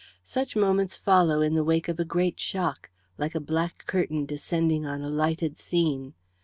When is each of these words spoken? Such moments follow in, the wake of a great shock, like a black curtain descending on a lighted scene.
Such 0.23 0.55
moments 0.55 0.97
follow 0.97 1.41
in, 1.41 1.53
the 1.53 1.63
wake 1.63 1.87
of 1.87 1.99
a 1.99 2.03
great 2.05 2.39
shock, 2.39 2.89
like 3.19 3.35
a 3.35 3.39
black 3.39 3.85
curtain 3.85 4.25
descending 4.25 4.83
on 4.83 5.03
a 5.03 5.11
lighted 5.11 5.59
scene. 5.59 6.15